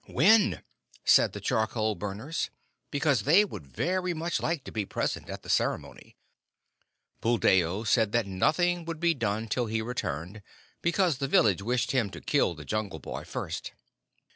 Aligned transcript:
"When?" 0.07 0.63
said 1.05 1.33
the 1.33 1.39
charcoal 1.39 1.93
burners, 1.93 2.49
because 2.89 3.21
they 3.21 3.45
would 3.45 3.67
very 3.67 4.15
much 4.15 4.39
like 4.41 4.63
to 4.63 4.71
be 4.71 4.83
present 4.83 5.29
at 5.29 5.43
the 5.43 5.47
ceremony. 5.49 6.15
Buldeo 7.21 7.83
said 7.83 8.11
that 8.11 8.25
nothing 8.25 8.83
would 8.85 8.99
be 8.99 9.13
done 9.13 9.47
till 9.47 9.67
he 9.67 9.79
returned, 9.79 10.41
because 10.81 11.19
the 11.19 11.27
village 11.27 11.61
wished 11.61 11.91
him 11.91 12.09
to 12.09 12.19
kill 12.19 12.55
the 12.55 12.65
Jungle 12.65 12.97
Boy 12.97 13.23
first. 13.23 13.73